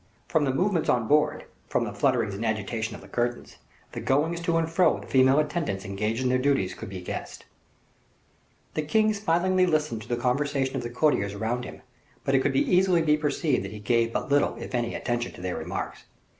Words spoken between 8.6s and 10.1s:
The king smilingly listened to